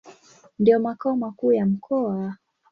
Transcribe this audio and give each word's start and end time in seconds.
Ndio 0.59 0.79
makao 0.79 1.15
makuu 1.17 1.53
ya 1.53 1.65
mkoa. 1.65 2.35